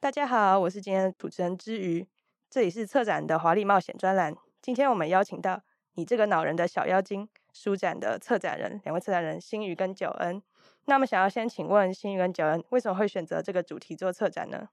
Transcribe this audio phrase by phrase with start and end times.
[0.00, 2.06] 大家好，我是今天的主持人之瑜，
[2.48, 4.32] 这里是策展的华丽冒险专栏。
[4.62, 5.60] 今天我们邀请到
[5.94, 10.40] 你这个恼人的小妖精书展的策展人，两位策展人新瑜跟九恩。
[10.84, 14.68] 那么，想要先请问新瑜跟九恩，为什么会选择这个主题做策展呢？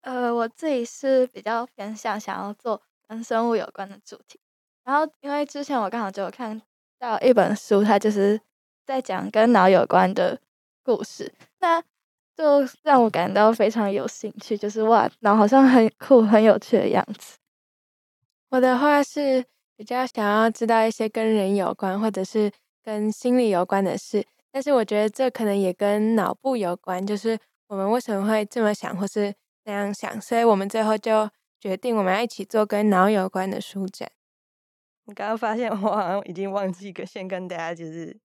[0.00, 4.40] 呃，我自己是比较偏向想要做跟生物有关的主题，
[4.82, 6.60] 然后因为之前我刚好就有看
[6.98, 8.40] 到一本书，它就是
[8.84, 10.40] 在讲跟脑有关的
[10.82, 11.80] 故事，那
[12.38, 12.44] 就
[12.84, 17.36] 让我感到非常有兴趣，就是哇，脑好像很酷、很有趣的样子。
[18.50, 19.44] 我的话是
[19.76, 22.50] 比较想要知道一些跟人有关或者是
[22.84, 27.36] 跟心理有关的事，但是我觉得这可能也跟脑部有关，就是
[27.66, 29.34] 我们为什么会这么想，或是。
[29.64, 31.28] 那样想，所以我们最后就
[31.60, 34.10] 决定，我们要一起做跟脑有关的书展。
[35.04, 38.18] 你刚刚发现我好像已经忘记跟先跟大家就是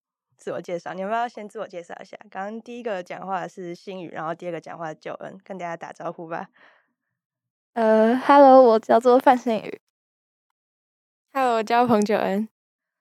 [0.44, 2.17] 自我介绍，你们要不要先自我介绍一下？
[2.30, 6.49] 刚刚第一个讲话是新宇，然后第二个讲话是九恩，跟大家打招呼吧。
[7.72, 9.80] 呃，Hello，我叫做范新宇。
[11.31, 12.49] Hello，我叫彭九恩。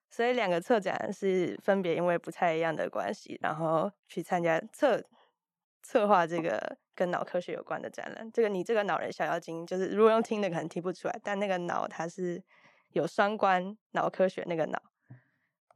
[0.09, 5.03] 所以两个策展是分别因为不太一样的关系，然后去参加策
[5.83, 6.77] 策划这个。
[6.95, 12.43] 跟脑科学有关的展览，这个你这个脑人小妖精，就是如果用听的可能听不出来，但那个脑它是
[12.91, 14.83] 有双关，脑科学那个脑。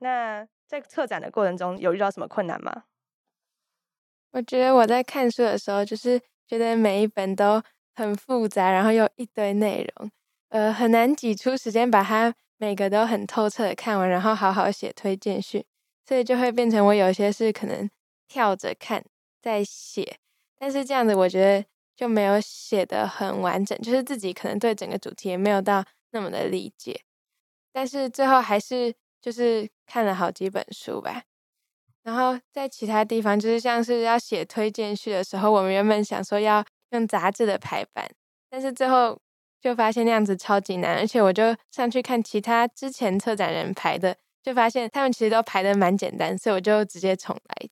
[0.01, 2.85] 那在策展的过程中有遇到什么困难吗？
[4.33, 7.63] 我觉得我在看书的时候，就是觉得每一本都
[7.95, 10.11] 很复杂，然后又一堆内容，
[10.51, 15.65] 呃，很难挤出时间把它每个都很透彻的看完，然后好好写推荐序，
[16.07, 17.89] 所以就会变成我有些是可能
[18.29, 19.03] 跳着看
[19.41, 20.19] 再写。
[20.59, 27.01] 但是这样子，我觉得就没有写的很完整，就是自己可能对整个主题也没有到那么的理解。
[27.73, 28.95] 但是最后还是
[29.27, 31.25] 就是看了好几本书吧。
[32.05, 38.09] 然后在其他地方，就是像是要写推荐序的时候，我们原本想说要用杂志的排版，
[38.49, 39.21] 但是最后
[39.61, 47.69] 就发现那样子超级难，而且我就上去看其他之前策展人排的，就发现他们其实都排得蛮简单，所以我就直接重来。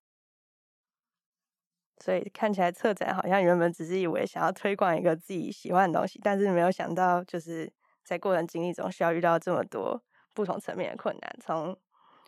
[2.04, 7.72] 所以看起来策展好像原本只是以为想要推广一个自己喜欢的东西，但是没有想到就是
[8.04, 10.02] 在过程经历中需要遇到这么多
[10.34, 11.76] 不同层面的困难，从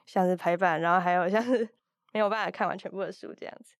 [0.06, 1.68] 像是排版，然后还有像是
[2.12, 3.74] 没有办法看完全部的书这样子。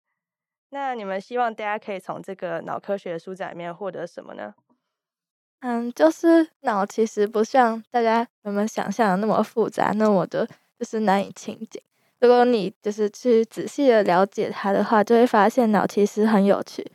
[0.70, 4.52] 那你们希望大家可以从这个脑科学的书展里面获得什么呢？
[5.60, 10.46] 嗯，就是脑其实不像大家原本想象的那么复杂，那么的
[10.78, 11.80] 就是难以亲近。
[12.20, 16.92] 如果你就是去仔细的了解它的话，就会发现脑其实很有趣。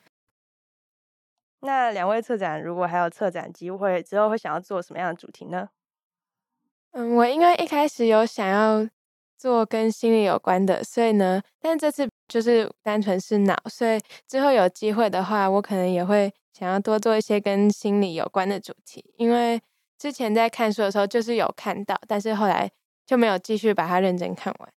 [1.61, 5.69] 那两位策展如果还有策展机会，之后会想要做什么样的主题呢？
[6.91, 8.87] 嗯，我因为一开始有想要
[9.37, 19.61] 做跟心理有关的，所以呢，但这次就是单纯是脑，所以之后有机会的话，我可能也会想要多做一些跟心理有关的主题，因为
[19.97, 22.69] 之前在看书的时候就是有看到，但是后来
[23.05, 24.69] 就没有继续把它认真看完。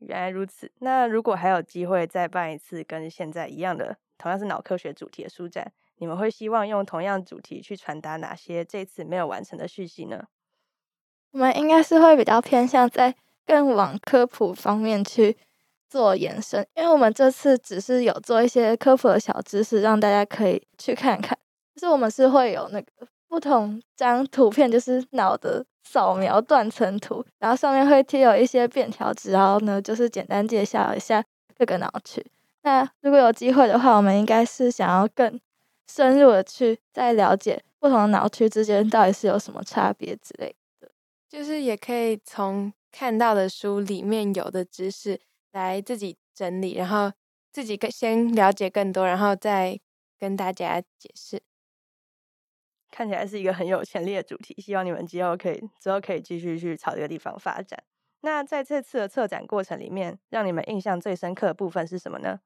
[0.00, 0.72] 原来如此。
[0.80, 10.24] 那如果还有机会再办一次跟现在一样的，同样是脑科学主题的书展，你们会希望用同样主题去传达哪些这次没有完成的讯息呢？
[11.32, 13.14] 我们应该是会比较偏向在
[13.46, 15.36] 更往科普方面去
[15.90, 21.36] 做延伸，因为我们这次只是有做一些科普的小知识，让大家可以去看看。
[21.74, 22.86] 就是我们是会有那个
[23.28, 25.64] 不同张图片，就是脑的。
[25.84, 31.22] 扫描断层图，然后上面会贴有一些便条纸，然后呢，就是简单介绍一下
[31.58, 32.24] 各个脑区。
[32.62, 35.38] 那如果有机会的话，我们应该是想要更
[35.86, 40.54] 深入的去再了解不同的脑区之间到底是有什么差别之类。
[41.32, 45.18] 就是也可以从看到的书里面有的知识
[45.52, 47.10] 来自己整理，然后
[47.50, 49.80] 自己更先了解更多，然后再
[50.18, 51.42] 跟大家解释。
[52.90, 57.82] 看起来是一个很有潜力的主题，希望你们之后可以之后可以继续去朝这个地方发展。
[58.20, 62.40] 那在这次的策展过程里面，让你们印象最深刻的部分是什么呢？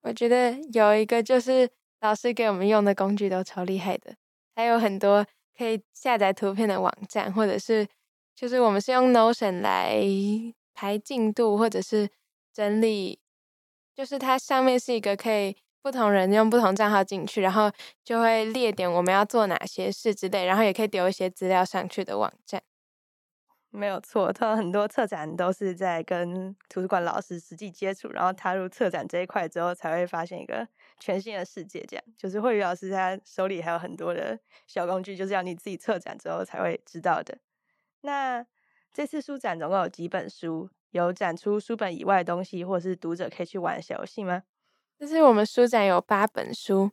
[0.00, 1.70] 我觉得有一个就是
[2.00, 4.16] 老师给我们用的工具都超厉害的，
[4.56, 5.24] 还有很多
[5.62, 7.86] 可以下载图片的网站，或者是
[8.34, 10.02] 就是我们是用 Notion 来
[10.74, 12.10] 排进度，或者是
[12.52, 13.20] 整理，
[13.94, 17.70] 就是它上面是一个可以不同人用不同账号进去，然后
[18.02, 22.60] 就会列点我们要做哪些事之类，然后也可以丢一些资料上去的网站。
[23.70, 30.66] 没有错，通常很多策展都是在跟图书馆老师实际接触，然后踏入策展这一块之后，才会发现一个
[31.02, 31.84] 全新的世界。
[31.88, 37.36] 这样就是慧宇老师他手里还有很多的小工具，就是要你自己策展之后才会知道的。
[38.02, 38.44] 那
[38.92, 40.70] 这次书展总共有几本书？
[40.90, 44.42] 有展出书本以外的东西，或者是读者可以去玩小游戏吗？
[44.98, 46.90] 就是我们书展有八本书，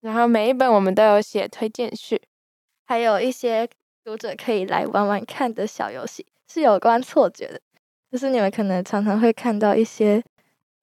[0.00, 2.20] 然后每一本我们都有写推荐序，
[2.84, 3.68] 还有一些。
[4.06, 7.60] 读者可以来玩玩看的小游戏是有关错觉的，
[8.08, 10.22] 就是你们可能常常会看到一些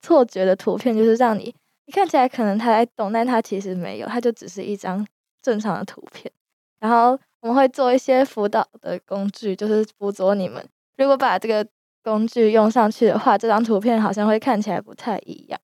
[0.01, 5.05] 错觉的图片，就是让你你看起来可能他在动，但他其实没有，他就只是一张
[5.41, 6.31] 正常的图片。
[6.79, 10.65] 然后我们会做一些辅导的工具，就是辅佐你们。
[10.97, 11.65] 如果把这个
[12.03, 15.59] 工具用上去的话，这张图片好像会看起来不太一样。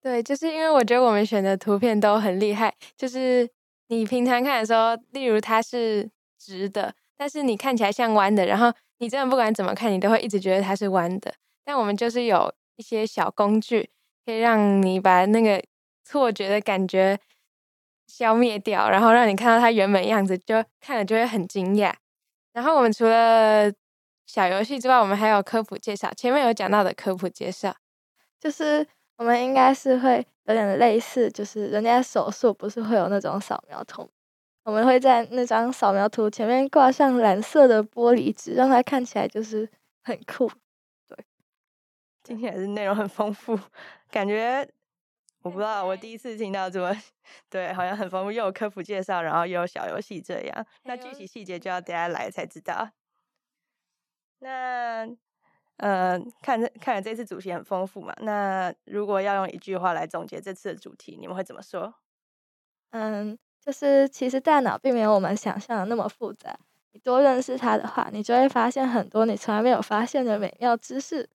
[0.00, 3.48] 对，就是因为我觉得我们选的图片都很厉害，就是
[3.88, 6.94] 你平常看的时候，例如它是直的。
[7.16, 11.32] 但是你看起来像弯的，然后你真的不管怎么看，你都会一直觉得它是弯的。
[11.64, 13.90] 但我们就是有一些小工具，
[14.24, 15.62] 可以让你把那个
[16.04, 17.18] 错觉的感觉
[18.06, 21.92] 消灭掉，然后让你看到它原本样子，就看了就会很惊讶。
[22.52, 23.72] 然后我们除了
[24.26, 26.12] 小游戏之外，我们还有科普介绍。
[26.14, 27.74] 前面有讲到的科普介绍，
[28.38, 28.86] 就是
[29.16, 34.08] 我们应该是会有点类似，就是人家手术不是会有那种扫描图。
[34.64, 39.68] 我们会在那张扫描图前面挂上蓝色的玻璃纸，让它看起来就是
[40.04, 40.50] 很酷。
[42.22, 43.58] 对，听起来是内容很丰富，
[44.10, 44.66] 感觉
[45.42, 46.96] 我不知道，我第一次听到这么
[47.50, 50.66] 对，好像很丰富，又有科普介绍，然后又有小游戏这样。
[50.84, 52.90] 那具体细节就要大家来才知道。
[54.38, 55.08] 那
[55.76, 58.14] 呃，看这看来这次主题很丰富嘛。
[58.20, 61.94] 那如果要用一句话来总结这次的主题，你们会怎么说？
[62.90, 63.38] 嗯。
[63.64, 66.58] 就是其实大脑并没有我们想象的那么复杂。
[66.90, 71.30] 你多认识它的话，你就会发现很多你从来没有发现的美妙知识。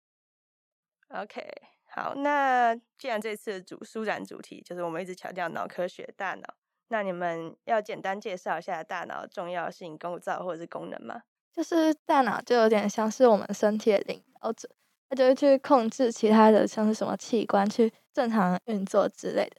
[1.09, 1.41] OK，
[1.89, 6.43] 好，那既然这次主书展主题就是我们一直强调脑科学大脑，
[6.89, 11.21] 那你们要简单介绍一下大脑重要性、构造或者是功能吗？
[11.53, 14.69] 就是大脑就有点像是我们身体的领导者，
[15.09, 19.55] 它就会去控制其他的像是什么器官去正常运作之类的。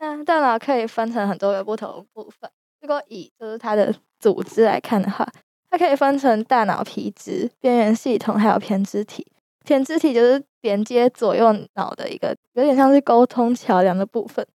[0.00, 2.50] 那大脑可以分成很多个不同的部分。
[2.80, 5.26] 如果以就是它的组织来看的话，
[5.70, 9.26] 它可以分成大脑皮质、边缘系统还有胼胝体。
[9.68, 14.46] 胼胝体就是连接左右脑的一个有点像是沟通桥梁的部分。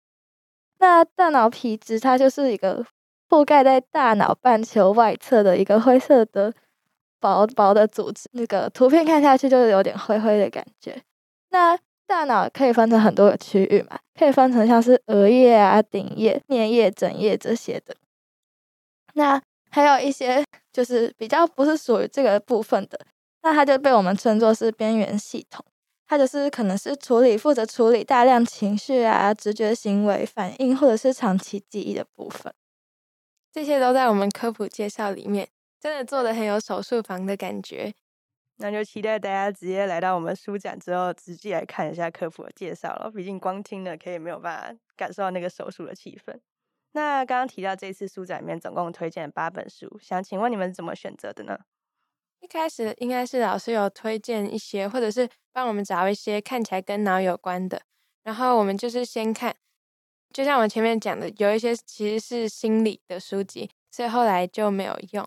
[0.78, 2.82] 那大脑皮质它就是一个
[3.28, 6.52] 覆盖在大脑半球外侧的一个灰色的
[7.20, 8.26] 薄薄的组织。
[8.32, 11.02] 那个图片看下去就是有点灰灰的感觉。
[11.50, 17.94] 那大脑可以分成很多个区域嘛，可以分成像是额叶啊、顶叶、颞叶、枕叶这些的。
[19.14, 22.98] 那还有一些就是比较不是属于这个部分的，
[23.42, 25.64] 那它就被我们称作是边缘系统。
[26.06, 32.52] 它就是可能是处理负责处理大量情绪啊、直觉行为反应或者是长期记忆的部分。
[33.50, 35.48] 这些都在我们科普介绍里面，
[35.80, 37.94] 真的做的很有手术房的感觉。
[38.58, 43.10] 那就期待大家直接来到我们书展之后，直接来看一下科普的介绍了。
[43.10, 46.38] 毕竟光听了可以没有办法感受到那个手术的气氛。
[46.92, 51.58] 那刚刚提到这次书展里面总共推荐了八本书，想请问你们是怎么选择的呢？
[52.42, 57.80] 一开始应该是老师有推荐一些，或者是帮我们找一些看起来跟脑有关的，
[58.24, 59.54] 然后我们就是先看。
[60.34, 65.24] 就像我前面讲的，有一些其实是心理的书籍，所以后来就没有用。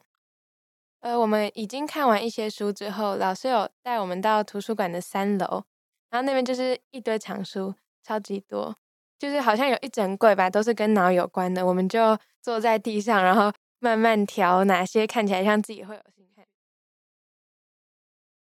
[1.00, 5.64] 呃，我们已经看完一些书之后，老师有带我们到图书馆的三楼，
[6.10, 8.76] 然后那边就是一堆藏书，超级多，
[9.18, 11.66] 就是好像有一整柜吧，都是跟脑有关的。
[11.66, 16.02] 我们就坐在地上，然后慢慢挑哪些看起来像自己会有。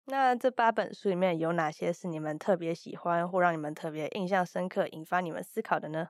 [0.06, 6.08] 那这八本书里面有哪些是你们特别喜欢，或让你们特别印象深刻，引发你们思考的呢？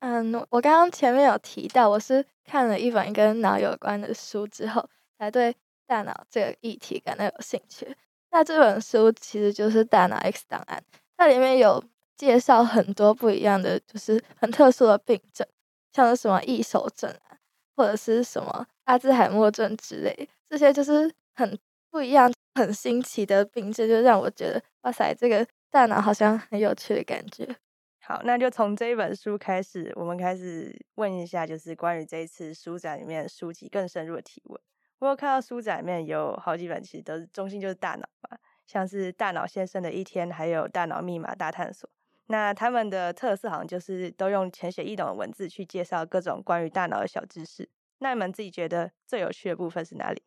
[0.00, 7.96] 嗯，我刚刚前面有提到，我是看了一本跟脑有关的书之后，才对大脑这个议题感到有兴趣。
[8.30, 10.82] 那这本书其实就是《大脑 X 档案》，
[11.16, 11.82] 它里面有
[12.16, 15.46] 介绍很多不一样的，就是很特殊的病症，
[15.92, 17.38] 像是什么异手症啊，
[17.74, 21.58] 或者是什么阿兹海默症之类，这些就是很
[21.96, 27.48] 不一样、 很新奇的病症，就让我觉得哇塞，这个大脑好像很有趣的感觉。
[28.04, 34.60] 好，那就从这一本书开始，我们开始问一下，就是关于这一次书展里面书籍更深入的提问。
[34.98, 38.36] 我有看到书展里面有好几本，其实都是中心就是大脑嘛，
[38.66, 41.88] 像是《大脑先生的一天》，还有《大脑密码大探索》。
[42.26, 47.66] 那他们的特色好像就是都用浅显易懂的文字去介绍各种关于大脑的小知识。
[48.00, 50.22] 那你们自己觉得最有趣的部分是哪里？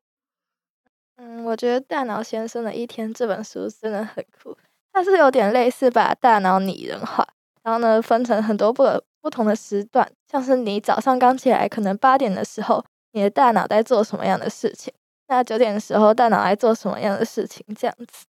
[1.21, 4.57] 嗯，我觉得《大脑先生的一天》这本书真的很酷，
[4.93, 7.27] 它是有点类似把大脑拟人化，
[7.61, 8.85] 然后呢分成很多不
[9.19, 14.93] 不同的时段，像是你早上刚起来，可能八点的时候，你的大脑在做什么样的事情？
[15.27, 17.65] 那九点的时候，大脑在做什么样的事情？
[17.75, 18.25] 这样子。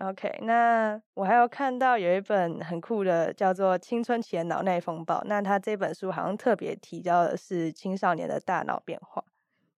[0.00, 5.16] OK，那我还有看到有一本很酷的，叫做《青春期的脑内风暴》。
[5.24, 9.24] 那它这本书好像特别提到的是青少年的大脑变化。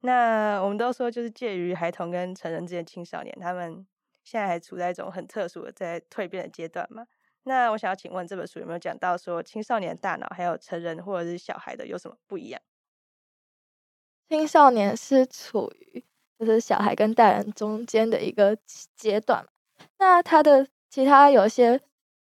[0.02, 3.87] 那我们都说，就是介于孩童跟成人之间青少年，他们
[4.23, 7.06] 现在还处在一种很特殊的在蜕变的阶段嘛。
[7.44, 12.61] 那我想要请问，这本书有没有讲到说青少年大脑还有成人或者是小孩的有什么不一样？
[14.28, 16.04] 青少年是处于
[16.38, 18.56] 就是小孩跟大人中间的一个
[18.97, 19.47] 阶段，
[19.99, 21.80] 那他的其他有些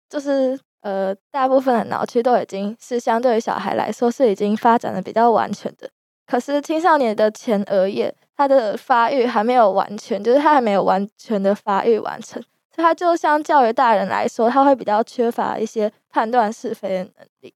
[0.09, 5.89] 就是呃，大部分的脑区都已经是相对于小孩来说是已经发展的比较完全的。
[6.25, 17.53] 可是青少年的前额叶，它的发育还没有完全，就是它还没有完全的发育完成，所以它就相较于大人来说，它会比较缺乏一些判断是非的能力。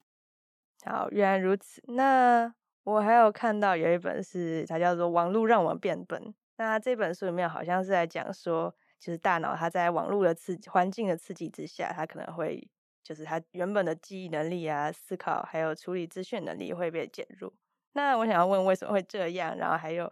[0.86, 1.82] 好，原来如此。
[1.88, 6.22] 那我还有看到有一本是它叫做《网络让我们变笨》，
[6.58, 12.66] 那这本书里面好像是在讲说，就是大脑它在网络的刺激、环境的刺激之下，它可能会
[13.04, 17.52] 就是它原本的记忆能力啊、思考还有处理资讯能力会被减弱。
[17.94, 19.58] 那我想要问，为什么会这样？
[19.58, 20.12] 然后还有，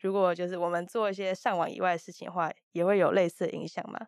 [0.00, 3.98] 如果就是我们做一些上网以外的事情的话，也会有类似的影响吗？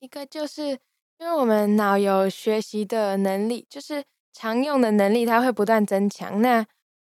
[0.00, 0.78] 一个就是
[1.18, 6.66] 因为我们脑有学习的能力，就是常用的能力，它会不断增强；那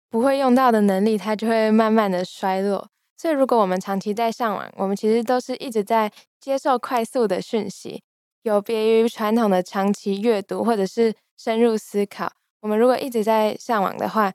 [0.09, 2.89] 不会用到的能力，它就会慢慢的衰落。
[3.17, 8.03] 所以，如果我们长期在上网，我们其实都是一直在接受快速的讯息，
[8.43, 12.31] 有别于传统的长期阅读或者是深入思考。
[12.61, 14.33] 我们如果一直在上网的话，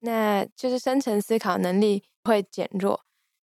[0.00, 3.00] 那就是深层思考能力会减弱。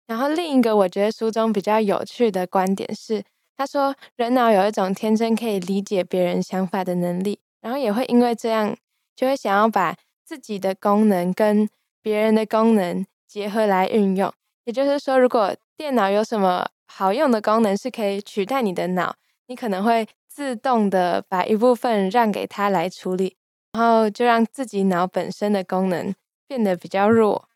[0.06, 3.22] 然后另一个我觉得书中比较有趣的观点是，
[3.56, 8.76] 他说人脑有一种天生可以理解别人想法的能力，然后也会因为这样
[9.14, 11.68] 就会想要把自己的功能跟
[12.02, 14.32] 别人的功能结合来运用。
[14.64, 19.14] 也就是说，如果电脑有什么好用的功能是可以取代你的脑，
[19.46, 23.36] 你可能会自动的把一部分让给他来处理，
[23.72, 26.12] 然后就让自己脑本身的功能。
[26.50, 27.48] 变得比较弱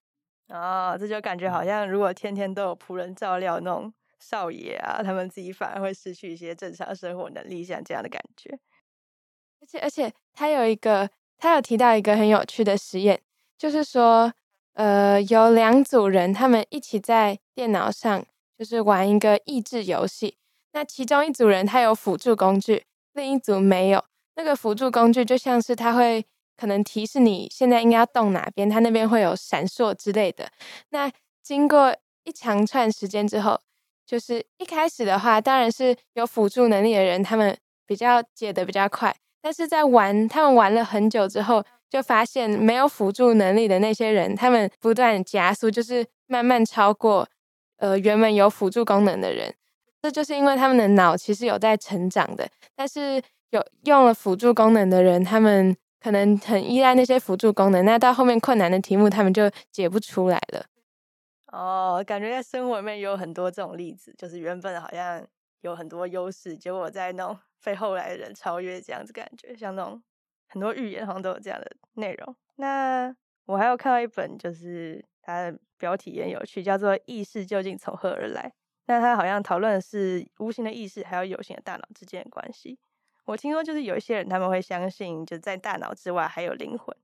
[0.46, 8.56] 哦，这就感觉好像如果天天都有仆人照料那种少爷啊，他们自己反而会失去一些正常生活能力，像这样的感觉。
[9.60, 13.20] 而且而且，他有一个，他有提到一个很有趣的实验，
[13.58, 14.32] 就是说，
[14.74, 18.24] 呃，有两组人，他们一起在电脑上
[18.56, 20.36] 就是玩一个益智游戏。
[20.70, 22.84] 那其中一组人他有辅助工具，
[23.14, 24.04] 另一组没有。
[24.36, 26.24] 那个辅助工具就像是他会。
[26.56, 30.48] 可能提示你现在应该要动哪边，它那边会有闪烁之类的。
[30.90, 31.10] 那
[31.42, 31.94] 经过
[32.24, 33.60] 一长串时间之后，
[34.06, 37.56] 就是一开始的话，当然是有辅助能力的人，他们
[37.86, 39.14] 比较解得比较快。
[39.42, 47.28] 但是在玩，他们玩了很久之后，就发现没有辅助能力的那些人，他们不断加速，就是慢慢超过
[47.78, 49.54] 呃原本有辅助功能的人。
[50.00, 53.20] 这就是因为他们的脑其实有在成长的，但是
[53.50, 55.76] 有用了辅助功能的人，他们。
[56.04, 60.66] 可能很依赖那些辅助功能，那到后面困难的题目他们就解不出来了。
[61.46, 65.26] 哦，感觉在生活里面也有很多这种例子，就是原本好像
[65.62, 70.02] 有很多优势，结果在那种被后来的人超越，这样子感觉，像那种
[70.46, 72.36] 很多寓言好像都有这样的内容。
[72.56, 78.42] 那我还有看到一本，就是它的标题也有趣，叫做《意识究竟从何而来》。
[78.88, 82.78] 那它好像讨论的是无形的意识还有有形的大脑之间的关系。
[83.26, 86.94] 我听说，就是有一些人他们会相信，就在大脑之外还有灵魂。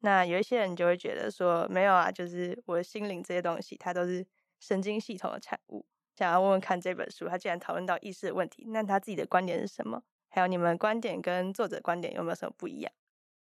[0.00, 4.24] 那有一些人就会觉得说，没有啊，就是我的心灵这些东西，它都是
[4.58, 5.84] 神经系统的产物。
[6.16, 10.02] 想要问问看这本书，他既然讨论到意识的问题，那他自己的观点是什么？
[10.28, 12.92] 还有你们观点跟作者观点有没有什么不一样？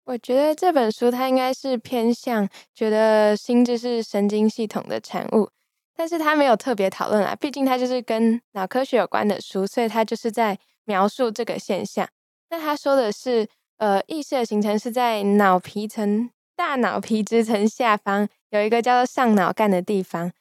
[0.04, 5.50] 我觉得这本书它应该是偏向觉得心智是神经系统的产物，
[5.94, 10.58] 但是他没有特别讨论啊，毕竟它就是跟脑科学有关的书，所以他就是在。
[10.90, 12.08] 描述这个现象，
[12.50, 20.32] 那他说的是，呃，意识的形成是在脑皮层、大脑皮质层下方有一个叫做上脑干的地方，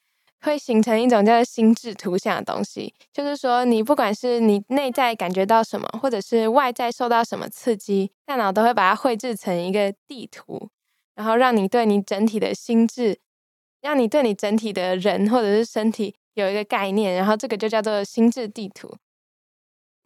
[0.41, 2.95] 会形成一种叫做心智图像的东西。
[3.13, 10.69] 就是说，你不管是你内在感觉到什么，或者是外在受到什么刺激，大脑都会把它绘制成一个地图，
[11.13, 13.19] 然后让你对你整体的心智，
[13.81, 18.97] 让你对你整体的人或者是身体有一个概念，然后这个就叫做心智地图。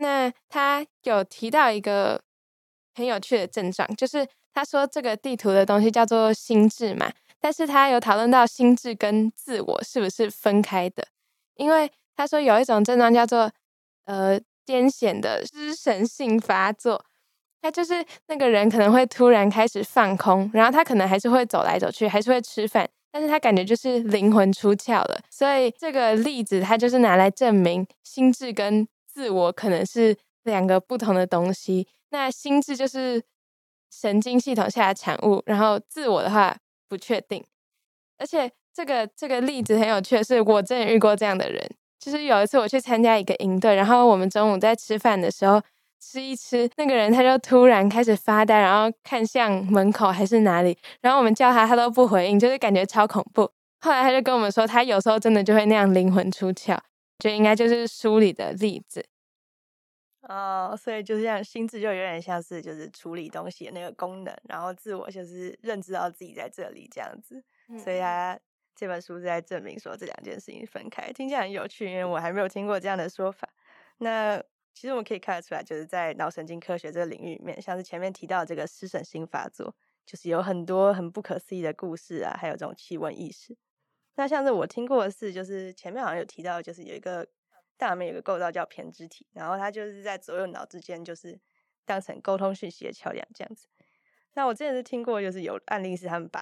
[0.03, 2.21] 那他有提到一个
[2.93, 11.07] 很有趣的症状，就是他说这个地图的东西叫做心智嘛，但是他有讨论到心智跟自我是不是分开的，
[11.55, 13.49] 因为他说有一种症状叫做
[14.03, 17.05] 呃癫痫的失神性发作，
[17.61, 31.87] 他就是那个人可能会突然开始放空，然后他可能还是会走来走去，还是会吃饭，但是他感觉就是灵魂出窍了，所以这个例子他就是拿来证明心智跟自我可能是两个不同的东西。
[32.09, 33.21] 那心智就是
[33.91, 36.57] 神经系统下的产物，然后自我的话
[36.89, 37.43] 不确定。
[38.17, 41.69] 而且这个这个例子很有趣是，我真的遇过这样的人。
[41.99, 45.61] 就是有一次我去参加一个营队，然后我们中午在吃饭的时候
[46.01, 53.49] 吃一吃，那个人他就突然开始发呆，然后看向门口还是哪里，然后我们叫他他都不回应，就是感觉超恐怖。
[53.79, 56.77] 后来他就跟我们说，他有时候真的就会那样灵魂出窍，
[57.19, 59.05] 就应该就是书里的例子。
[60.21, 67.43] 哦，所以就是像心智就有点像是就是处理东西的那个功能，然后自我就是认知到自己在这里这样子。
[67.67, 68.39] 嗯、所以他
[68.73, 73.49] 这本书是在证明说这两件事情分开，听起来很有趣，因为我还没有听过这样的说法。
[73.97, 74.41] 那
[74.73, 83.57] 其实我们可以看得出来，就是在脑神经科学这个领域里面，像是前面提到的这个失神性发作，就是有很多很不可思议的故事啊，还有这种奇闻异事。
[84.15, 87.27] 那像是我听过的是，就是前面好像有提到，就是有一个。
[87.75, 91.37] 大脑里面有个构造叫胼胝体，然后它就是在左右脑之间，就是
[91.85, 93.67] 当成沟通讯息的桥梁这样子。
[94.35, 96.41] 那我之前是听过，就是有案例是他们把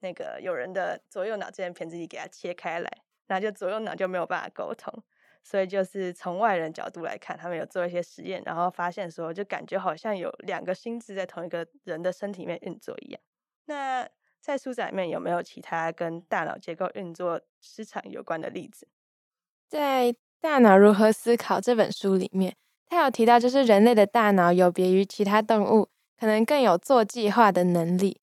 [0.00, 2.90] 那个有人的左右脑之间胼胝体给它切开来，
[3.26, 5.04] 那就左右脑就没有办法沟通。
[5.44, 13.20] 所以就是从外人角度来看，他们有做一些实验，然后发现说，就感觉好像有两个心智在同一个人的身体里面运作一样。
[13.66, 14.08] 那
[14.40, 18.88] 在书展里面有没有其他跟大脑结构运作失常有关的例子？
[19.68, 28.20] 在大脑如何思考这本书里面，他有提到，就是人类的大脑有别于其他动物，可能更有做计划的能力。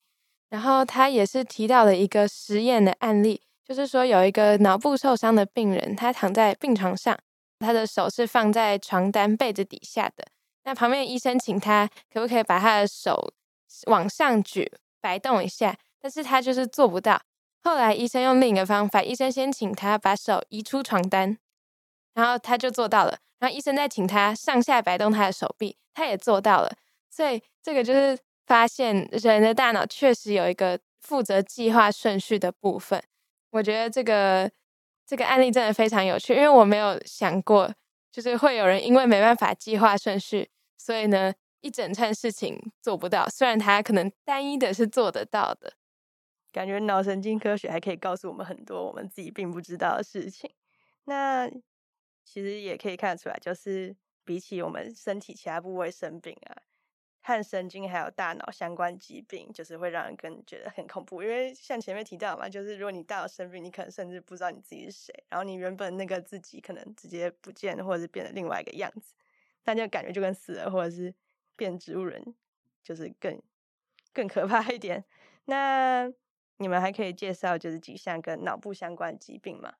[0.48, 7.16] 然后他也是提到了一个实验的案例，就是说有一个脑部受伤的病人，他躺在病床上，
[7.58, 10.24] 他的手是放在床单被子底下的。
[10.64, 13.32] 那旁边医生请他可不可以把他的手
[13.86, 15.76] 往上举，摆动一下，
[16.06, 17.20] 但是他就是做不到。
[17.64, 21.36] 后来医生用另一个方法，医生先请他把手移出床单。
[22.14, 26.72] 然后他就做到了，然后医生再请他上下摆动他的手臂，他也做到了。
[27.10, 28.16] 所以这个就是
[28.46, 33.02] 发现人的大脑确实有一个负责计划顺序的部分。
[33.50, 34.48] 我觉得这个
[35.04, 37.74] 这个案例真的非常有趣，因为我没有想过，
[38.12, 43.28] 就是会有人因为没办法计划顺序，所以呢一整串事情做不到。
[43.28, 45.74] 虽然他可能单一的是做得到的，
[46.56, 50.50] 感觉脑神经科学还可以告诉我们很多我们自己并不知道的事情。
[51.04, 51.50] 那。
[52.28, 56.58] 其实也可以看得出来，就是比起我们身体其他部位生病啊，
[57.22, 61.22] 和神经还有大脑相关疾病，就是会让人更觉得很恐怖。
[61.22, 69.14] 因为像前面提到嘛，就是如果你大脑生病，你可能甚至不知道你自己是谁，然后你原本那个自己可能直接不见，或者是变得另外一个样子，
[69.62, 71.14] 那就感觉就跟死了，或者是
[71.54, 72.34] 变植物人，
[72.82, 73.40] 就是更
[74.12, 75.04] 更可怕一点。
[75.44, 76.12] 那
[76.58, 79.74] 你们还可以介绍就是几项跟脑部相关的疾病吗？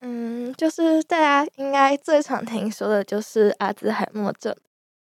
[0.00, 4.54] 嗯，就是大家应该最常听说的就是阿兹海默症。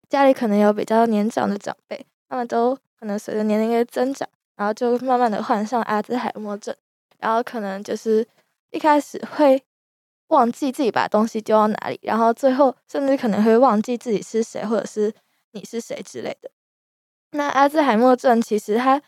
[0.09, 6.75] 家里可能有比较年长的长辈，他们都可能随着年龄的增长，然后就慢慢的患上阿兹海默症，
[7.19, 8.27] 然后可能就是
[8.71, 9.63] 一开始会
[10.29, 15.13] 忘记自己把东西丢到哪里，然后最后甚至可能会忘记自己是谁，或者是
[15.51, 16.49] 你是谁之类的。
[17.33, 18.99] 那阿兹海默症其实它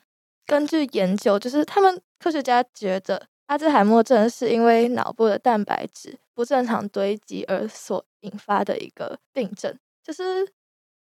[0.45, 3.27] 根据研究，就是他们科学家觉得。
[3.47, 10.47] 阿兹海默症是因为脑部的蛋白质不正常堆积而所引发的一个病症，就是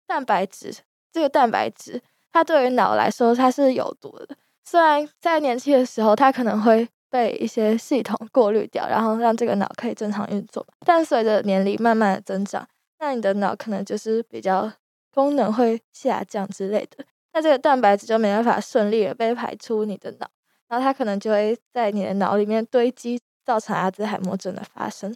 [0.08, 0.74] 蛋白质
[1.12, 4.38] 这个蛋白质，它对于脑来说它是有毒的。
[4.64, 12.66] 虽然在年轻的时候，它可能会被一些系统过滤掉，然后让这个脑可以正常运作，但随着年龄慢慢的增长，
[13.00, 14.72] 那你的脑可能就是比较
[15.14, 20.30] 功能会下降之类的，那这个蛋白质就没办法顺利的被排出你的脑。
[20.68, 25.16] 然后它可能就会在你的脑里面堆积，造成阿兹海默症的发生。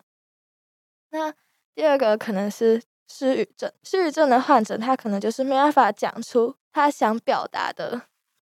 [1.12, 1.32] 那
[1.76, 8.02] 第二个可能是失语症，失语症的患者他可能就是没办法讲出他想表达的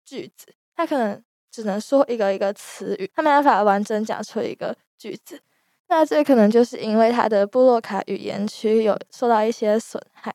[0.04, 5.40] 句子，他可能只能说一个一个词语，他没办法完整讲出一个句子。
[5.86, 10.34] 那这可能就是因为他的布洛卡语言区有受到一些损害。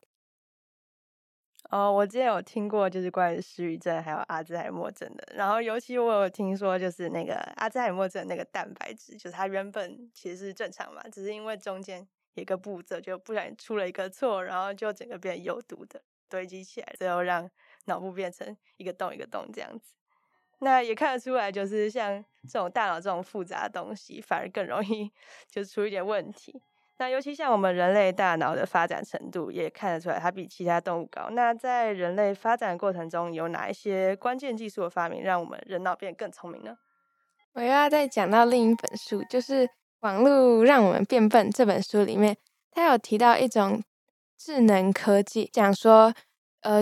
[1.71, 5.25] 哦，我之前有听过，就是关于失语症还有阿兹海默症的。
[5.33, 16.01] 然后尤其我有听说，就是那个阿兹海默症那个蛋白质，就是它原本其实是正常嘛，只是因为中间一个步骤就不小心出了一个错，然后就整个变有毒的。
[16.27, 17.49] 堆积起来，最后让
[17.85, 19.93] 脑部变成一个洞一个洞这样子。
[20.59, 25.09] 那也看得出来，就是像这种大脑这种复杂的东西，反而更容易
[25.49, 26.61] 就出一点问题。
[27.01, 31.31] 那尤其像我们人类大脑的发展程度，也看得出来它比其他动物高。
[31.31, 36.77] 那在人类发展过程中，有哪一些关键技术的发明，让我们人脑变得更聪明呢？
[37.53, 39.65] 我又要再讲到另一本书，就是
[40.01, 42.37] 《网络让我们变笨》这本书里面，
[42.69, 43.81] 它有提到一种
[44.37, 46.13] 智能科技，讲说，
[46.61, 46.79] 呃，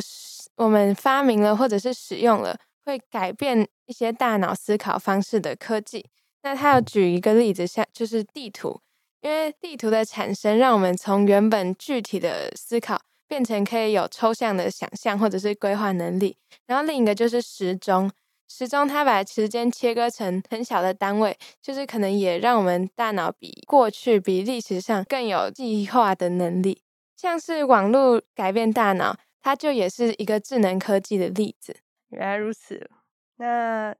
[0.58, 2.58] 我们发明了或者是使用了。
[2.84, 6.10] 会改变一些大脑思考方式的科技。
[6.42, 8.82] 那它要举一个例子，像就是地图，
[9.22, 16.38] 因为地图的产生，让我们从原本具体的思考变成可以有抽象的想象或者是规划能力。
[16.66, 18.10] 然后另一个就是时钟，
[18.48, 26.82] 时钟它把时间切割成很小的单位，就是可能也让我们大脑比过去、比历史上更有计划的能力。
[27.18, 31.76] 像是网络改变大脑，它就也是一个智能科技的例子。
[32.10, 32.90] 原来如此，
[33.36, 33.94] 那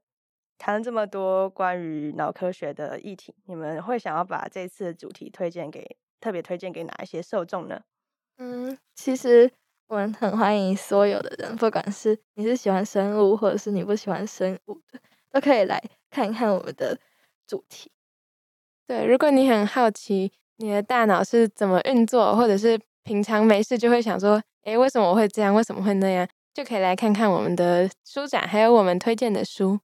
[0.60, 7.80] 谈了这么多关于脑科学的议题，你们会想要把这次的主题推荐给特别推荐给哪一些受众呢？
[8.36, 9.50] 嗯，其实
[9.88, 15.00] 我们很欢迎所有的人，不管是你是喜欢生物，或者是你不喜欢生物的，
[15.32, 16.98] 都可以来看看我们的
[17.46, 17.90] 主题。
[18.86, 25.54] 对，如果你很好奇你的大脑是怎么运作，或者是平常没事就会想说，诶，为什么我会这样？
[25.54, 26.28] 为什么会那样？
[26.52, 29.80] 就可以来看看我们的书展，还有我们推荐的书。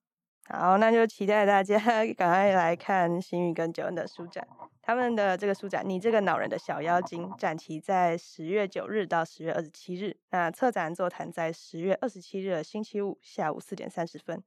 [0.48, 1.76] 好，那就期待大家
[2.16, 4.46] 赶快来看新宇跟九恩的书展。
[4.80, 10.16] 他们的这个书展《你这个恼人的小妖精》展期在十月九日到十月二十七日。
[10.30, 14.40] 那策展座谈在十月二十七日的星期五下午四点三十分。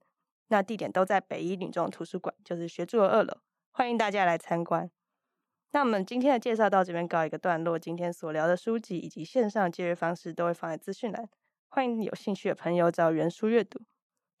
[0.48, 3.36] 那地点都在北一女中图书馆，就是学驻的二楼，
[3.70, 4.90] 欢迎大家来参观。
[5.72, 7.78] 那我们今天的介绍到这边告一个段落。
[7.78, 11.28] 今天所聊的书籍以及线上借阅方式都会放在资讯栏。
[11.68, 13.82] 欢迎有兴趣的朋友找原书阅读。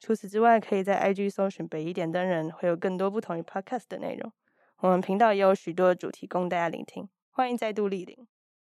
[0.00, 4.32] 除此之外，可以在 IG 搜寻北一点灯人，会有更多不同于 Podcast 的内容。
[4.78, 8.26] 我们频道也有许多主题供大家聆听，欢迎再度莅临。